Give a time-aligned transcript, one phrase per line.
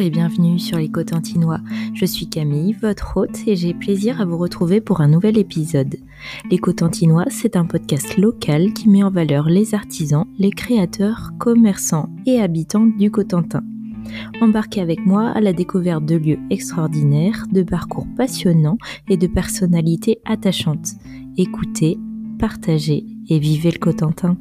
[0.00, 1.60] Et bienvenue sur les Cotentinois.
[1.92, 5.96] Je suis Camille, votre hôte, et j'ai plaisir à vous retrouver pour un nouvel épisode.
[6.50, 12.08] Les Cotentinois, c'est un podcast local qui met en valeur les artisans, les créateurs, commerçants
[12.24, 13.62] et habitants du Cotentin.
[14.40, 18.78] Embarquez avec moi à la découverte de lieux extraordinaires, de parcours passionnants
[19.10, 20.94] et de personnalités attachantes.
[21.36, 21.98] Écoutez,
[22.38, 24.38] partagez et vivez le Cotentin.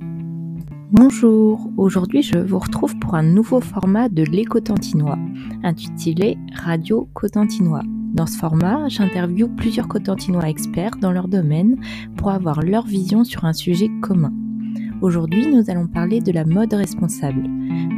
[0.92, 5.20] Bonjour, aujourd'hui je vous retrouve pour un nouveau format de l'écotantinois,
[5.62, 7.84] intitulé Radio Cotentinois.
[7.86, 11.80] Dans ce format, j'interviewe plusieurs cotentinois experts dans leur domaine
[12.18, 14.34] pour avoir leur vision sur un sujet commun.
[15.04, 17.48] Aujourd'hui, nous allons parler de la mode responsable.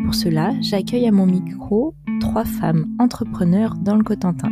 [0.04, 4.50] Pour cela, j'accueille à mon micro trois femmes entrepreneurs dans le Cotentin.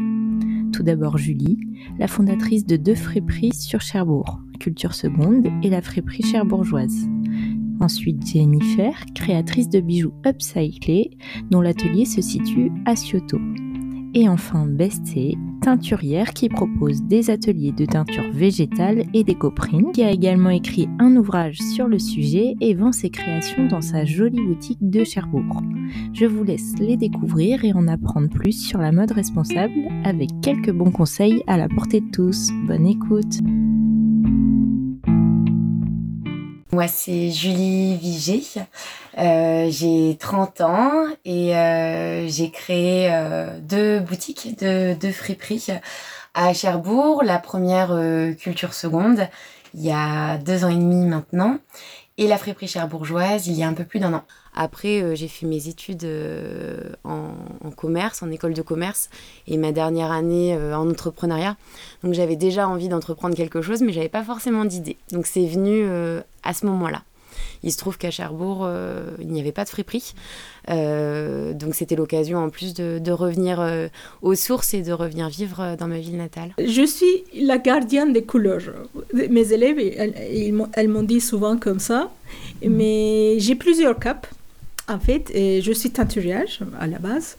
[0.72, 1.60] Tout d'abord Julie,
[1.98, 7.10] la fondatrice de deux friperies sur Cherbourg, Culture Seconde et la friperie cherbourgeoise.
[7.80, 11.12] Ensuite Jennifer, créatrice de bijoux upcyclés,
[11.50, 13.40] dont l'atelier se situe à Cioto.
[14.16, 20.12] Et enfin Besté, teinturière qui propose des ateliers de teinture végétale et d'écoprine, qui a
[20.12, 24.80] également écrit un ouvrage sur le sujet et vend ses créations dans sa jolie boutique
[24.82, 25.62] de Cherbourg.
[26.14, 30.72] Je vous laisse les découvrir et en apprendre plus sur la mode responsable avec quelques
[30.72, 32.50] bons conseils à la portée de tous.
[32.66, 33.40] Bonne écoute!
[36.80, 38.42] Moi, c'est Julie Vigé.
[39.18, 40.92] Euh, j'ai 30 ans
[41.26, 45.68] et euh, j'ai créé euh, deux boutiques, de, deux friperies
[46.34, 47.22] à Cherbourg.
[47.26, 47.90] La première,
[48.40, 49.28] Culture Seconde,
[49.74, 51.58] il y a deux ans et demi maintenant.
[52.18, 54.24] Et la friperie cherbourgeoise, il y a un peu plus d'un an.
[54.60, 57.32] Après, euh, j'ai fait mes études euh, en,
[57.78, 59.10] commerce, en école de commerce,
[59.48, 61.56] et ma dernière année euh, en entrepreneuriat.
[62.04, 64.98] Donc j'avais déjà envie d'entreprendre quelque chose, mais j'avais pas forcément d'idée.
[65.14, 65.86] Donc c'est venu
[66.44, 67.04] à ce moment-là.
[67.64, 68.70] Il se trouve qu'à Cherbourg,
[69.20, 70.14] il n'y avait pas de friperie.
[70.68, 73.66] donc c'était l'occasion en plus de, revenir
[74.22, 76.54] aux sources et de revenir vivre dans ma ville natale.
[76.58, 78.62] Je suis la gardienne des couleurs.
[79.14, 82.12] Mes élèves, elles m'ont dit souvent comme ça.
[82.62, 84.28] Mais j'ai plusieurs capes
[84.90, 86.48] en fait, je suis teinturière
[86.80, 87.38] à la base.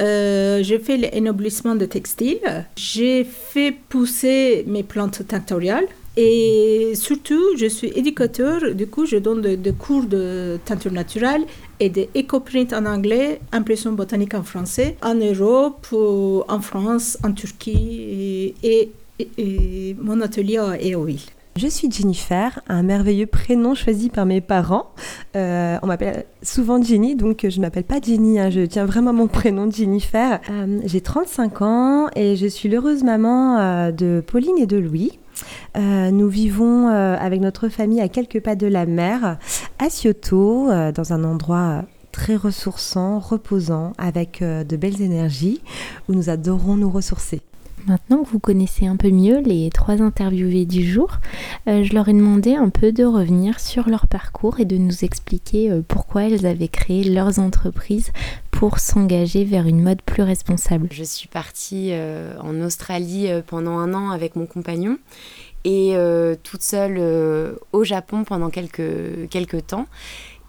[0.00, 2.40] Euh, j'ai fait l'énoblissement de textile.
[2.76, 5.86] J'ai fait pousser mes plantes tinctoriales.
[6.18, 8.74] Et surtout, je suis éducateur.
[8.74, 11.44] Du coup, je donne des cours de teinture naturelle
[11.78, 15.86] et d'éco-print en anglais, impression botanique en français, en Europe,
[16.48, 18.54] en France, en Turquie.
[18.62, 21.20] Et, et mon atelier à Huile.
[21.56, 24.90] Je suis Jennifer, un merveilleux prénom choisi par mes parents.
[25.36, 29.14] Euh, on m'appelle souvent Jenny, donc je ne m'appelle pas Jenny, hein, je tiens vraiment
[29.14, 30.38] mon prénom Jennifer.
[30.50, 35.18] Euh, j'ai 35 ans et je suis l'heureuse maman euh, de Pauline et de Louis.
[35.74, 39.38] nous vivons avec notre famille à quelques pas de la mer,
[39.78, 45.62] à Cioto, dans un endroit très ressourçant, reposant, avec de belles énergies,
[46.08, 47.40] où nous adorons nous ressourcer.
[47.86, 51.18] Maintenant que vous connaissez un peu mieux les trois interviewés du jour,
[51.68, 55.04] euh, je leur ai demandé un peu de revenir sur leur parcours et de nous
[55.04, 58.10] expliquer euh, pourquoi elles avaient créé leurs entreprises
[58.50, 60.88] pour s'engager vers une mode plus responsable.
[60.90, 64.98] Je suis partie euh, en Australie pendant un an avec mon compagnon
[65.62, 65.96] et
[66.44, 67.00] toute seule
[67.72, 69.86] au Japon pendant quelques, quelques temps.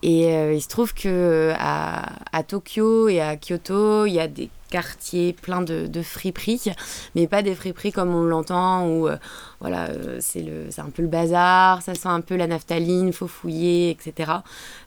[0.03, 4.52] Et il se trouve que à, à, Tokyo et à Kyoto, il y a des
[4.69, 6.72] quartier plein de, friperies,
[7.16, 9.17] mais pas des friperies comme on l'entend, où euh,
[9.59, 13.89] voilà, euh, c'est un peu le bazar, ça sent un peu la naphtaline, faut fouiller,
[13.89, 14.31] etc.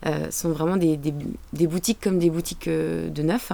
[0.05, 3.51] Euh, sont vraiment des, des, boutiques comme des boutiques de neuf,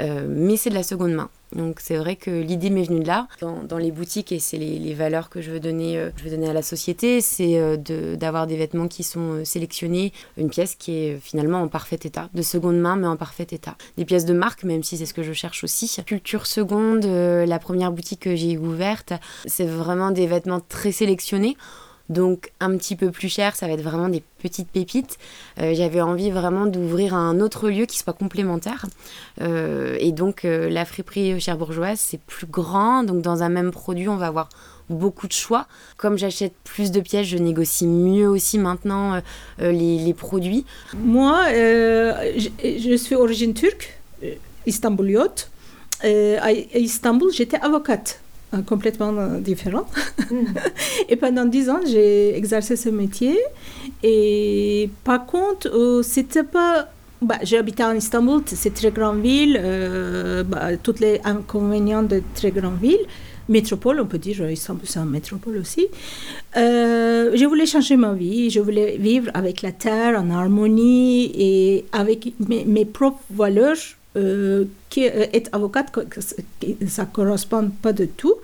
[0.00, 1.30] mais c'est de la seconde main.
[1.54, 3.28] Donc c'est vrai que l'idée m'est venue de là.
[3.40, 6.48] Dans, les boutiques, et c'est les, valeurs que je veux donner, euh, je veux donner
[6.48, 7.76] à la société, c'est euh,
[8.16, 12.28] d'avoir des vêtements qui sont euh, sélectionnés, une pièce qui est finalement en parfait état,
[12.34, 13.76] de seconde main mais en parfait état.
[13.96, 15.90] Des pièces de marque, même si c'est ce que je cherche aussi.
[16.06, 19.12] Culture seconde, la première boutique que j'ai ouverte,
[19.46, 21.56] c'est vraiment des vêtements très sélectionnés.
[22.12, 25.18] Donc un petit peu plus cher, ça va être vraiment des petites pépites.
[25.60, 28.86] Euh, j'avais envie vraiment d'ouvrir un autre lieu qui soit complémentaire.
[29.40, 33.02] Euh, et donc euh, la friperie cherbourgeoise, c'est plus grand.
[33.02, 34.50] Donc dans un même produit, on va avoir
[34.90, 35.66] beaucoup de choix.
[35.96, 39.22] Comme j'achète plus de pièces, je négocie mieux aussi maintenant
[39.58, 40.66] les, produits.
[40.92, 44.01] Moi, je, suis origine turque,
[44.66, 45.50] istanbuliote.
[46.02, 48.22] à Istanbul, j'étais avocate.
[48.54, 49.86] Euh, complètement euh, différent.
[50.30, 50.44] Mm.
[51.08, 53.38] et pendant dix ans, j'ai exercé ce métier.
[54.02, 56.88] Et par contre, euh, c'était pas.
[57.22, 59.54] Bah, j'ai habité en Istanbul, c'est une très grande ville,
[60.48, 63.06] bah, tous les inconvénients de très grande ville.
[63.48, 65.86] métropole, on peut dire Istanbul c'est une métropole aussi.
[66.56, 71.84] Euh, je voulais changer ma vie, je voulais vivre avec la terre en harmonie et
[71.92, 73.76] avec mes, propres valeurs.
[74.14, 75.90] Euh, qui est avocate,
[76.86, 78.34] ça ne correspond pas du tout.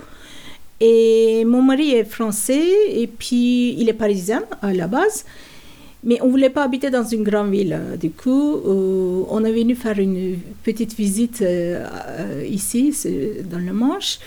[0.81, 5.25] Et mon mari est français et puis il est parisien à la base.
[6.05, 7.79] Mais on ne voulait pas habiter dans une grande ville.
[8.01, 12.95] Du coup, euh, on est venu faire une petite visite euh, ici,
[13.51, 14.21] dans le Manche.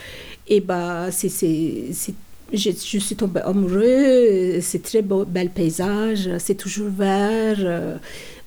[0.47, 2.11] Et bah, je,
[2.53, 4.61] je, suis tombée amoureuse.
[4.61, 6.29] C'est très beau, bel paysage.
[6.39, 7.97] C'est toujours vert, euh,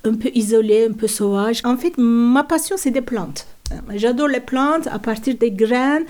[0.07, 1.61] un peu isolé, un peu sauvage.
[1.63, 3.47] En fait, ma passion, c'est des plantes.
[3.95, 6.05] J'adore les plantes à partir des graines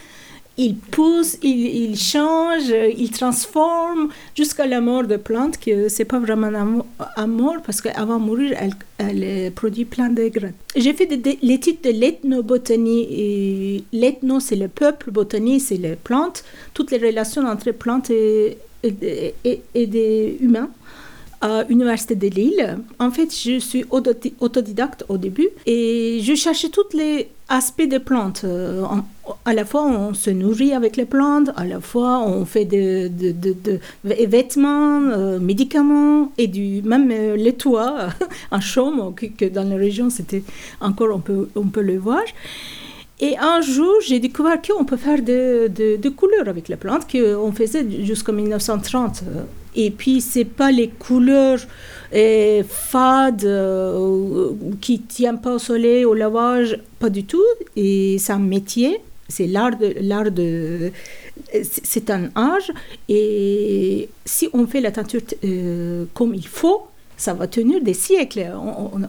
[0.58, 6.20] il pousse, il, il, change, il transforme jusqu'à la mort de plantes, que c'est pas
[6.20, 10.54] vraiment à mort parce qu'avant de mourir, elle, elle, produit plein de graines.
[10.76, 11.10] J'ai fait
[11.42, 13.84] l'étude de l'ethnobotanie.
[13.92, 19.62] L'ethno, c'est le peuple, botanie, c'est les plantes, toutes les relations entre plantes et, et,
[19.74, 20.70] et des humains
[21.42, 22.78] à l'Université de Lille.
[23.00, 23.86] En fait, je suis
[24.40, 28.42] autodidacte au début et je cherchais tous les aspects des plantes.
[28.44, 28.84] Euh,
[29.46, 33.10] à la fois, on se nourrit avec les plantes, à la fois, on fait des
[33.10, 38.10] de, vêtements, euh, médicaments et du, même euh, les toits
[38.52, 40.44] en chaume, que, dans la région, c'était
[40.82, 42.24] encore, on peut, on peut le voir.
[43.20, 47.52] Et un jour, j'ai découvert qu'on peut faire des de, couleurs avec les plantes, qu'on
[47.54, 49.24] faisait jusqu'en 1930.
[49.76, 51.60] Et puis, c'est pas les couleurs
[52.14, 57.44] euh, fades euh, qui tiennent pas au soleil, au lavage, pas du tout.
[57.76, 60.92] Et c'est un métier, c'est l'art de, l'art de,
[61.62, 62.72] c'est un art.
[63.10, 68.52] Et si on fait la teinture euh, comme il faut, ça va tenir des siècles.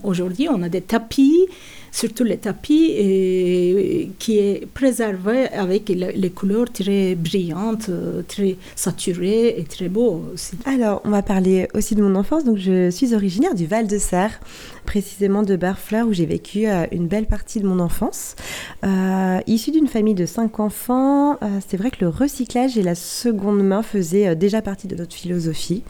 [0.03, 1.47] Aujourd'hui, on a des tapis
[1.93, 7.91] surtout le tapis qui est préservé avec les couleurs très brillantes,
[8.29, 10.57] très saturées et très beaux aussi.
[10.67, 12.45] Alors, on va parler aussi de mon enfance.
[12.45, 14.41] Donc, je suis originaire du Val de Serre,
[14.85, 18.37] précisément de Barfleur, où j'ai vécu euh, une belle partie de mon enfance.
[18.85, 22.95] Euh, issue d'une famille de cinq enfants, euh, c'est vrai que le recyclage et la
[22.95, 25.83] seconde main faisaient euh, déjà partie de notre philosophie.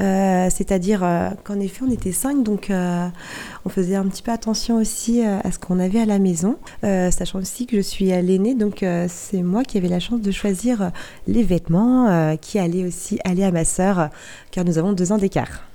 [0.00, 1.00] C'est-à-dire
[1.44, 5.58] qu'en effet, on était cinq, donc on faisait un petit peu attention aussi à ce
[5.58, 9.78] qu'on avait à la maison, sachant aussi que je suis l'aînée, donc c'est moi qui
[9.78, 10.90] avais la chance de choisir
[11.26, 14.10] les vêtements qui allaient aussi aller à ma sœur,
[14.50, 15.69] car nous avons deux ans d'écart.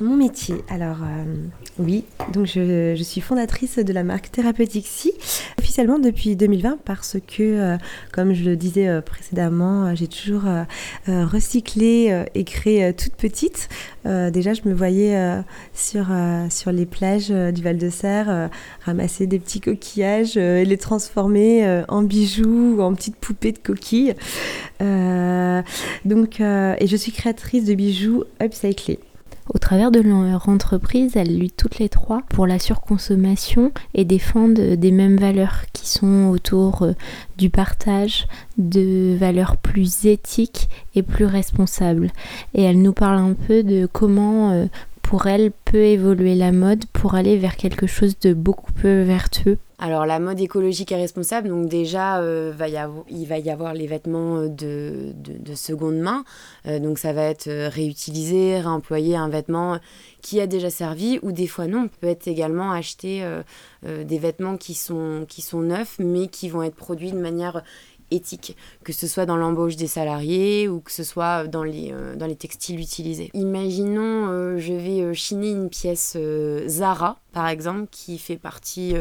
[0.00, 1.24] Mon métier, alors euh,
[1.78, 5.12] oui, donc je, suis fondatrice de la marque Thérapeutique Si,
[5.58, 7.76] officiellement depuis 2020 parce que, euh,
[8.10, 10.44] comme je le disais euh, précédemment, j'ai toujours
[11.06, 13.68] recyclé et créé toute petite.
[14.04, 15.42] déjà, je me voyais
[15.74, 16.06] sur,
[16.72, 18.50] les plages du Val de Serre
[18.84, 24.14] ramasser des petits coquillages et les transformer en bijoux ou en petites poupées de coquilles.
[24.80, 28.98] donc, et je suis créatrice de bijoux upcyclés.
[29.48, 34.54] Au travers de leur entreprise, elles luttent toutes les trois pour la surconsommation et défendent
[34.54, 36.92] des mêmes valeurs qui sont autour euh,
[37.38, 42.10] du partage, de valeurs plus éthiques et plus responsables.
[42.54, 44.66] Et elles nous parlent un peu de comment euh,
[45.12, 49.58] pour elles peut évoluer la mode pour aller vers quelque chose de beaucoup plus vertueux.
[49.78, 52.78] Alors la mode écologique et responsable, donc déjà euh, va y
[53.10, 56.24] il va y avoir les vêtements euh, de, de, seconde main,
[56.66, 59.80] euh, donc ça va être réutilisé, réemployer un vêtement
[60.22, 63.26] qui a déjà servi ou des fois non, on peut être également acheter
[63.82, 67.64] des vêtements qui sont, qui sont neufs mais qui vont être produits de manière
[68.14, 72.26] éthique, que ce soit dans l'embauche des salariés ou que ce soit dans les, dans
[72.26, 73.30] les textiles utilisés.
[73.34, 76.16] Imaginons, je vais chiner une pièce
[76.66, 78.94] Zara, par exemple, qui fait partie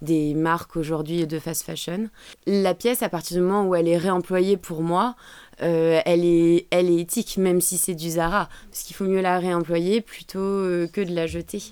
[0.00, 2.08] des marques aujourd'hui de fast fashion.
[2.46, 5.16] La pièce, à partir du moment où elle est réemployée pour moi,
[5.62, 9.20] euh, elle, est, elle est éthique, même si c'est du Zara, parce qu'il faut mieux
[9.20, 11.62] la réemployer plutôt euh, que de la jeter.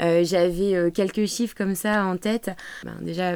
[0.00, 2.50] Euh, j'avais quelques chiffres comme ça en tête.
[2.84, 3.34] Ben, déjà,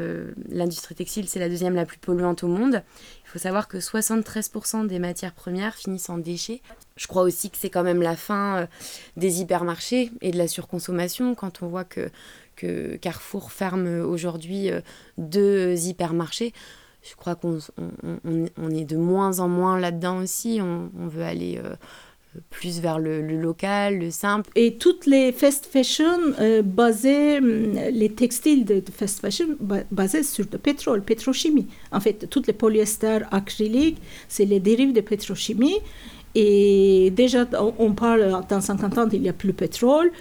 [0.49, 2.83] l'industrie textile, c'est la deuxième la plus polluante au monde.
[3.25, 6.63] Il faut savoir que 73% des matières premières finissent en déchets.
[6.97, 8.69] Je crois aussi que c'est quand même la fin
[9.17, 12.11] des hypermarchés et de la surconsommation quand on voit que
[12.57, 14.81] que Carrefour ferme aujourd'hui euh,
[15.19, 16.53] deux hypermarchés.
[17.09, 17.59] Je crois qu'on
[18.25, 20.59] on, est de moins en moins là-dedans aussi.
[20.61, 21.77] On, veut aller euh,
[22.51, 24.51] plus vers le, local, le simple.
[24.55, 29.49] Et toutes les fast fashion euh, basées, hum, les textiles de, fast fashion
[29.91, 31.67] basés sur le pétrole, pétrochimie.
[31.93, 35.79] En fait, toutes les polyester acryliques, c'est les dérives de pétrochimie.
[36.35, 37.47] Et déjà,
[37.79, 40.13] on parle dans 50 ans, il n'y a plus de pétrole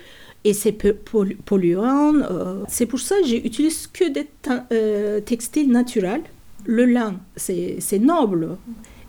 [0.45, 2.15] et c'est polluant.
[2.15, 4.27] Euh, c'est pour ça que j'utilise que des
[4.71, 6.21] euh, textiles naturels
[6.65, 8.57] le lin, c'est noble.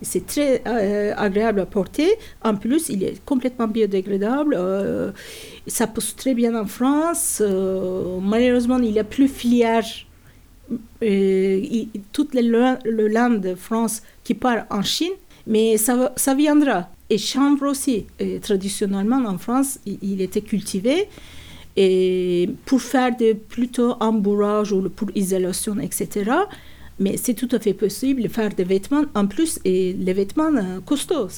[0.02, 2.10] C'est très euh, agréable à porter.
[2.42, 4.54] En plus, il est complètement biodégradable.
[4.56, 5.12] Euh,
[5.66, 7.38] ça pousse très bien en France.
[7.40, 9.84] Euh, malheureusement, il n'y a plus filière.
[11.00, 15.14] tout le, le lin de France qui part en Chine,
[15.46, 16.90] mais ça, viendra.
[17.08, 18.06] Et chanvre aussi.
[18.42, 21.08] traditionnellement, en France, il, était cultivé
[22.64, 26.32] pour faire de, plutôt embourrage ou pour isolation, etc.
[26.98, 30.54] Mais c'est tout à fait possible de faire des vêtements en plus et les vêtements
[30.56, 31.28] euh, costauds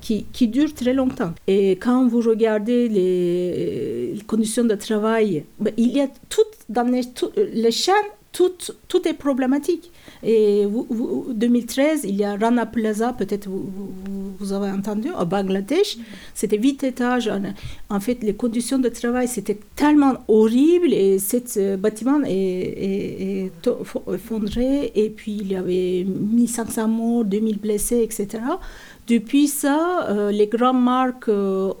[0.00, 1.32] qui, qui, durent très longtemps.
[1.46, 7.02] Et quand vous regardez les, conditions de travail, ben, il y a tout dans les,
[7.52, 7.94] les chaînes,
[8.32, 8.52] tout,
[8.86, 9.90] tout est problématique.
[10.22, 15.96] Et vous, 2013, il y a Rana Plaza, peut-être vous, avez entendu, au Bangladesh.
[16.34, 17.30] C'était huit étages.
[17.88, 23.52] En fait, les conditions de travail, c'était tellement horrible et ce bâtiment est, est,
[24.12, 24.92] effondré.
[24.94, 28.42] Et puis, il y avait 1500 morts, 2000 blessés, etc.
[29.06, 31.28] Depuis ça, euh, les grandes marques...
[31.28, 31.72] Euh,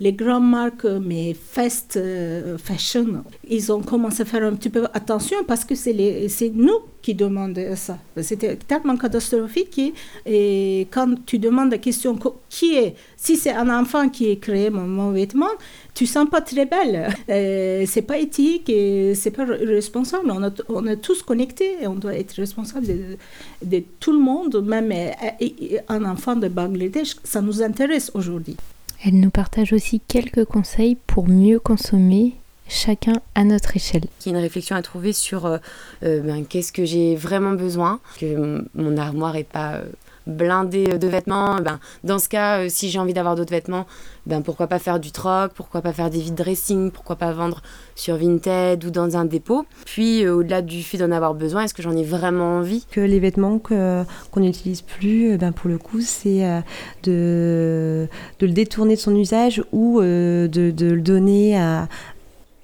[0.00, 4.84] les grandes marques, mais fast euh, fashion, ils ont commencé à faire un petit peu
[4.94, 7.98] attention parce que c'est nous qui demandons ça.
[8.20, 12.16] C'était tellement catastrophique et quand tu demandes la question
[12.48, 15.50] qui est, si c'est un enfant qui a créé mon, vêtement,
[15.94, 17.08] tu sens pas très belle.
[17.28, 20.32] Euh, c'est pas éthique et c'est pas responsable.
[20.68, 23.16] On, est tous connectés et on doit être responsable de,
[23.64, 27.16] de tout le monde, même euh, un enfant de Bangladesh.
[27.24, 28.56] Ça nous intéresse aujourd'hui.
[29.04, 32.34] Elle nous partage aussi quelques conseils pour mieux consommer
[32.68, 34.04] chacun à notre échelle.
[34.20, 35.58] Il y a une réflexion à trouver sur euh,
[36.02, 39.84] euh, ben, qu'est-ce que j'ai vraiment besoin, que mon armoire n'est pas euh,
[40.28, 41.56] blindé de vêtements.
[41.56, 43.86] Ben, dans ce cas, euh, si j'ai envie d'avoir d'autres vêtements,
[44.26, 47.62] ben, pourquoi pas faire du troc, pourquoi pas faire des vide dressing, pourquoi pas vendre
[47.96, 49.64] sur Vinted ou dans un dépôt.
[49.86, 52.86] Puis euh, au-delà du fait d'en avoir besoin, est-ce que j'en ai vraiment envie?
[52.90, 54.06] Que les vêtements qu'on
[54.36, 56.62] n'utilise plus, euh, ben, pour le coup, c'est
[57.02, 58.06] de,
[58.38, 61.88] de le détourner de son usage ou de, de le donner à,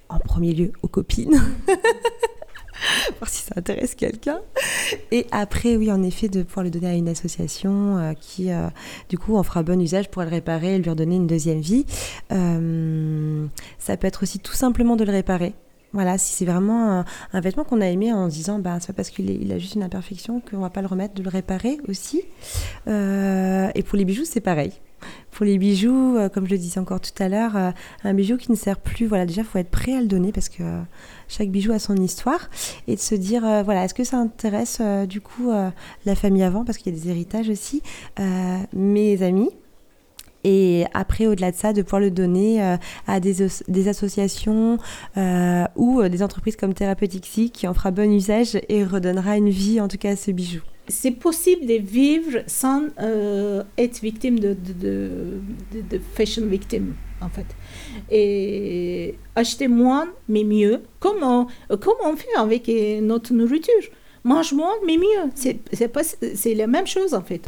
[0.09, 1.41] en premier lieu aux copines.
[3.19, 4.41] voir si ça intéresse quelqu'un.
[5.11, 8.69] Et après, oui, en effet, de pouvoir le donner à une association euh, qui, euh,
[9.09, 11.87] du coup, en fera bon usage pour le réparer et lui redonner une deuxième vie.
[12.33, 13.47] Euh,
[13.79, 15.55] ça peut être aussi tout simplement de le réparer.
[15.93, 18.95] Voilà, si c'est vraiment un, vêtement qu'on a aimé en se disant, bah, c'est pas
[18.95, 22.23] parce qu'il a juste une imperfection qu'on va pas le remettre, de le réparer aussi.
[22.89, 24.73] et pour les bijoux, c'est pareil.
[25.31, 27.57] Pour les bijoux, comme je le disais encore tout à l'heure,
[28.05, 30.31] un bijou qui ne sert plus, voilà, déjà, il faut être prêt à le donner
[30.31, 30.63] parce que
[31.29, 32.51] chaque bijou a son histoire.
[32.87, 35.71] Et de se dire euh, voilà est-ce que ça intéresse euh, du coup euh,
[36.05, 36.65] la famille avant?
[36.65, 37.83] Parce qu'il y a des héritages aussi
[38.73, 39.51] mes amis.
[40.47, 42.61] Et après, au-delà de ça, de pouvoir le donner
[43.07, 44.77] à des, des associations
[45.75, 49.89] ou des entreprises comme Thérapeutique qui en fera bon usage et redonnera une vie, en
[49.89, 50.61] tout cas, à ce bijou.
[50.89, 52.89] C'est possible de vivre sans
[53.79, 54.55] être victime de,
[56.15, 57.47] fashion victime, en fait
[58.11, 60.83] et acheter moins mais mieux.
[61.01, 61.49] Comment,
[61.81, 62.71] comment on fait avec
[63.03, 63.73] notre nourriture?
[64.25, 65.31] Mange moins mais mieux.
[65.35, 67.43] C'est, la même chose en fait.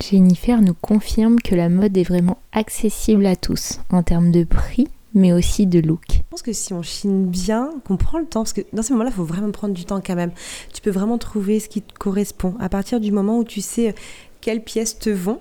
[0.00, 4.88] Jennifer nous confirme que la mode est vraiment accessible à tous en termes de prix
[5.14, 6.15] mais aussi de look.
[6.44, 9.16] Que si on chine bien, qu'on prend le temps, parce que dans ces moments-là, il
[9.16, 10.30] faut vraiment prendre du temps quand même.
[10.72, 12.54] Tu peux vraiment trouver ce qui te correspond.
[12.60, 13.96] À partir du moment où tu sais
[14.40, 15.40] quelles pièces te vont,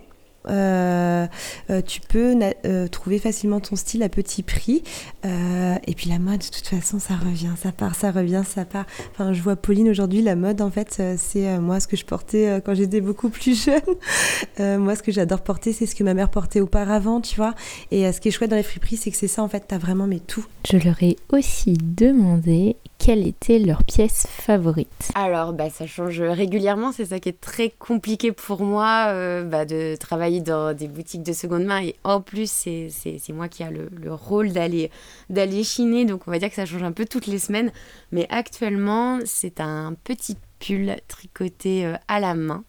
[0.50, 1.28] euh,
[1.70, 2.36] euh, tu peux
[2.66, 4.84] euh, trouver facilement ton style à petit prix.
[5.24, 8.86] et puis la mode, de toute façon, ça revient, ça part, ça revient, ça part.
[9.12, 12.62] Enfin, je vois Pauline aujourd'hui, la mode, en fait, c'est moi ce que je portais
[12.66, 13.66] quand j'étais beaucoup plus
[14.60, 14.80] jeune.
[14.80, 17.56] moi, ce que j'adore porter, c'est ce que ma mère portait auparavant, tu vois.
[17.92, 19.78] Et ce qui est chouette dans les friperies, c'est que c'est ça, en fait, t'as
[19.78, 20.46] vraiment mais tout.
[20.70, 25.12] Je leur ai aussi demandé quelle était leur pièce favorite.
[25.14, 26.92] Alors, bah, ça change régulièrement.
[26.92, 31.32] C'est ça qui est très compliqué pour moi bah, de travailler dans des boutiques de
[31.34, 31.84] seconde main.
[31.84, 32.90] Et en plus c'est
[33.30, 34.90] moi qui a le, le rôle d'aller
[35.30, 36.06] d'aller chiner.
[36.06, 37.72] Donc on va dire que ça change un peu toutes les semaines.
[38.12, 42.64] Mais actuellement c'est un petit pull tricoté euh, à la main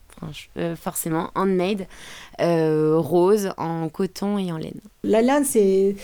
[0.56, 1.87] euh, forcément handmade,
[2.40, 4.80] euh, rose, en coton et en laine.
[5.04, 5.94] La laine, c'est,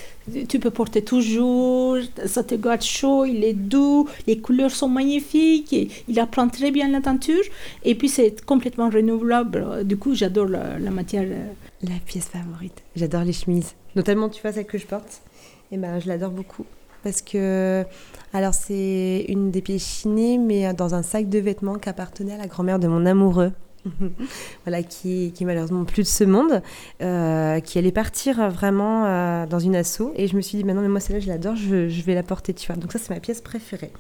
[0.49, 5.75] tu peux porter toujours, ça te garde chaud, il est doux, les couleurs sont magnifiques,
[6.07, 7.43] il apprend très bien la teinture,
[7.85, 9.85] et puis c'est complètement renouvelable.
[9.85, 11.25] Du coup, j'adore la, matière.
[11.27, 11.47] Euh.
[11.83, 12.83] La pièce favorite.
[12.95, 15.23] J'adore les chemises, notamment, tu vois, celle que je porte.
[15.71, 16.67] Et eh ben, je l'adore beaucoup
[17.03, 17.85] parce que
[18.33, 22.37] alors c'est une des pièces chinées mais dans un sac de vêtements qui appartenait à
[22.37, 23.53] la grand-mère de mon amoureux
[24.65, 26.63] voilà, qui, qui malheureusement plus de ce monde,
[27.03, 30.13] euh, qui allait partir vraiment euh, dans une asso.
[30.17, 32.55] Et je me suis dit, maintenant, mais moi, celle-là, je l'adore, je, vais la porter,
[32.55, 32.77] tu vois.
[32.77, 33.93] Donc, ça, c'est ma pièce préférée.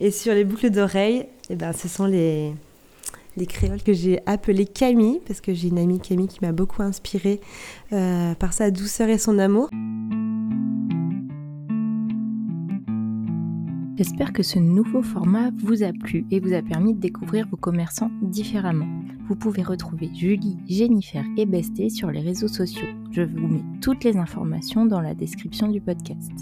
[0.00, 2.52] Et sur les boucles d'oreilles, eh ben, ce sont les,
[3.36, 6.82] des créoles que j'ai appelées Camille, parce que j'ai une amie Camille qui m'a beaucoup
[6.82, 7.40] inspirée
[7.92, 9.70] euh, par sa douceur et son amour.
[14.04, 17.56] J'espère que ce nouveau format vous a plu et vous a permis de découvrir vos
[17.56, 18.88] commerçants différemment.
[19.28, 22.88] Vous pouvez retrouver Julie, Jennifer et Besté sur les réseaux sociaux.
[23.12, 26.32] Je vous mets toutes les informations dans la description du podcast.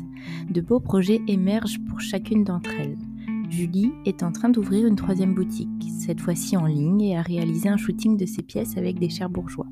[0.48, 2.96] De beaux projets émergent pour chacune d'entre elles.
[3.50, 7.68] Julie est en train d'ouvrir une troisième boutique, cette fois-ci en ligne, et a réalisé
[7.68, 9.66] un shooting de ses pièces avec des chers bourgeois.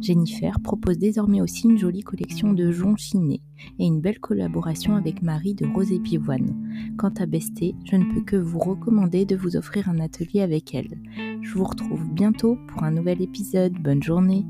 [0.00, 3.42] Jennifer propose désormais aussi une jolie collection de joncs chinés
[3.78, 6.54] et une belle collaboration avec Marie de Rose Pivoine.
[6.96, 10.74] Quant à Besté, je ne peux que vous recommander de vous offrir un atelier avec
[10.74, 10.98] elle.
[11.42, 13.74] Je vous retrouve bientôt pour un nouvel épisode.
[13.82, 14.44] Bonne journée